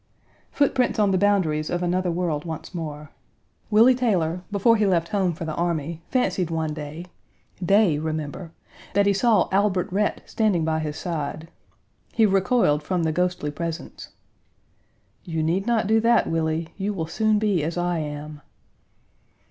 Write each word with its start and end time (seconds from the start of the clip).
Footprints 0.53 0.97
on 0.97 1.11
the 1.11 1.17
boundaries 1.19 1.69
of 1.69 1.83
another 1.83 2.09
world 2.09 2.43
once 2.43 2.73
more. 2.73 3.11
Willie 3.69 3.93
Taylor, 3.93 4.41
before 4.51 4.75
he 4.75 4.83
left 4.87 5.09
home 5.09 5.31
for 5.31 5.45
the 5.45 5.53
army, 5.53 6.01
fancied 6.09 6.49
one 6.49 6.73
day 6.73 7.05
day, 7.63 7.99
remember 7.99 8.51
that 8.95 9.05
he 9.05 9.13
saw 9.13 9.47
Albert 9.51 9.87
Rhett 9.93 10.23
standing 10.25 10.65
by 10.65 10.79
his 10.79 10.97
side. 10.97 11.49
He 12.13 12.25
recoiled 12.25 12.81
from 12.81 13.03
the 13.03 13.11
ghostly 13.11 13.51
presence. 13.51 14.07
"You 15.23 15.43
need 15.43 15.67
not 15.67 15.85
do 15.85 15.99
that, 15.99 16.25
Willie. 16.25 16.69
You 16.77 16.95
will 16.95 17.05
soon 17.05 17.37
be 17.37 17.63
as 17.63 17.77
I 17.77 17.99
am." 17.99 18.41